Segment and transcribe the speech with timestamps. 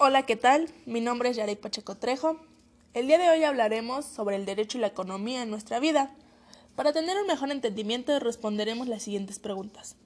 [0.00, 0.68] Hola, ¿qué tal?
[0.86, 2.36] Mi nombre es Yarey Pacheco Trejo.
[2.94, 6.14] El día de hoy hablaremos sobre el derecho y la economía en nuestra vida.
[6.76, 9.96] Para tener un mejor entendimiento responderemos las siguientes preguntas.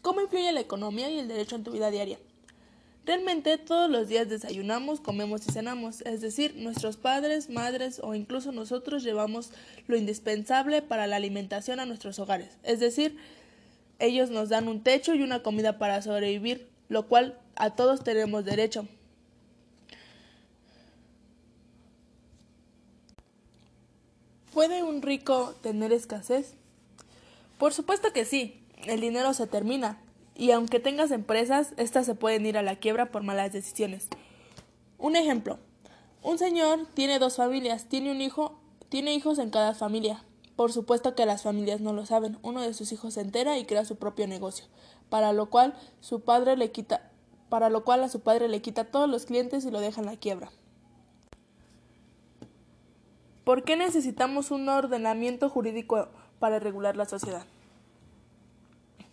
[0.00, 2.20] ¿Cómo influye la economía y el derecho en tu vida diaria?
[3.04, 8.52] Realmente todos los días desayunamos, comemos y cenamos, es decir, nuestros padres, madres o incluso
[8.52, 9.50] nosotros llevamos
[9.88, 13.18] lo indispensable para la alimentación a nuestros hogares, es decir,
[13.98, 18.44] ellos nos dan un techo y una comida para sobrevivir, lo cual a todos tenemos
[18.44, 18.86] derecho.
[24.60, 26.52] ¿Puede un rico tener escasez?
[27.56, 29.98] Por supuesto que sí, el dinero se termina,
[30.36, 34.08] y aunque tengas empresas, éstas se pueden ir a la quiebra por malas decisiones.
[34.98, 35.58] Un ejemplo,
[36.22, 38.60] un señor tiene dos familias, tiene un hijo,
[38.90, 40.26] tiene hijos en cada familia.
[40.56, 42.36] Por supuesto que las familias no lo saben.
[42.42, 44.66] Uno de sus hijos se entera y crea su propio negocio,
[45.08, 47.10] para lo cual su padre le quita
[47.48, 50.06] para lo cual a su padre le quita todos los clientes y lo deja en
[50.06, 50.52] la quiebra.
[53.44, 57.46] ¿Por qué necesitamos un ordenamiento jurídico para regular la sociedad?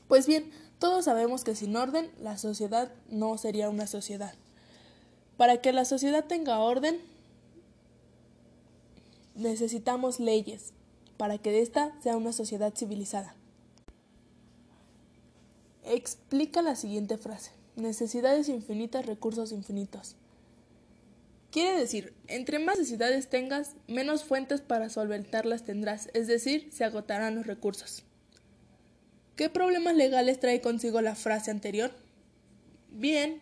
[0.07, 4.33] Pues bien, todos sabemos que sin orden la sociedad no sería una sociedad.
[5.37, 6.99] Para que la sociedad tenga orden,
[9.35, 10.73] necesitamos leyes,
[11.17, 13.35] para que esta sea una sociedad civilizada.
[15.83, 17.51] Explica la siguiente frase.
[17.75, 20.15] Necesidades infinitas, recursos infinitos.
[21.51, 27.35] Quiere decir, entre más necesidades tengas, menos fuentes para solventarlas tendrás, es decir, se agotarán
[27.35, 28.03] los recursos.
[29.35, 31.91] ¿Qué problemas legales trae consigo la frase anterior?
[32.89, 33.41] Bien,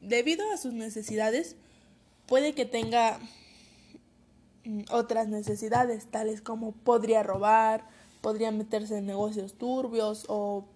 [0.00, 1.56] debido a sus necesidades,
[2.26, 3.20] puede que tenga
[4.64, 7.86] mm, otras necesidades, tales como podría robar,
[8.20, 10.66] podría meterse en negocios turbios o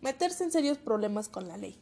[0.00, 1.76] meterse en serios problemas con la ley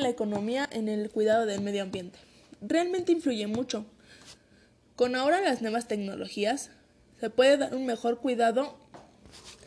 [0.00, 2.18] la economía en el cuidado del medio ambiente.
[2.62, 3.84] Realmente influye mucho.
[4.94, 6.70] Con ahora las nuevas tecnologías
[7.18, 8.76] se puede dar un mejor cuidado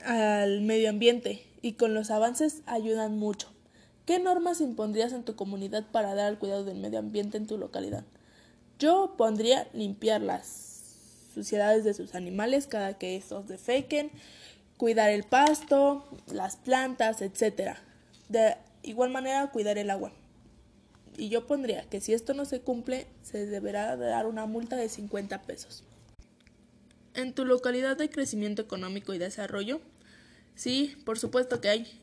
[0.05, 3.49] al medio ambiente y con los avances ayudan mucho.
[4.05, 7.57] ¿Qué normas impondrías en tu comunidad para dar al cuidado del medio ambiente en tu
[7.57, 8.05] localidad?
[8.79, 10.85] Yo pondría limpiar las
[11.33, 14.09] suciedades de sus animales cada que estos defequen,
[14.77, 17.77] cuidar el pasto, las plantas, etc.
[18.29, 20.13] De igual manera, cuidar el agua.
[21.17, 24.89] Y yo pondría que si esto no se cumple, se deberá dar una multa de
[24.89, 25.83] 50 pesos.
[27.13, 29.79] ¿En tu localidad hay crecimiento económico y desarrollo?
[30.55, 32.01] Sí, por supuesto que hay.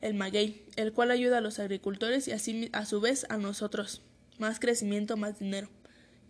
[0.00, 4.02] El maguey, el cual ayuda a los agricultores y así a su vez a nosotros.
[4.38, 5.68] Más crecimiento, más dinero.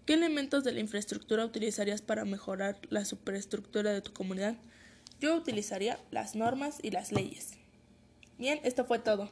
[0.05, 4.57] ¿Qué elementos de la infraestructura utilizarías para mejorar la superestructura de tu comunidad?
[5.21, 7.53] Yo utilizaría las normas y las leyes.
[8.37, 9.31] Bien, esto fue todo.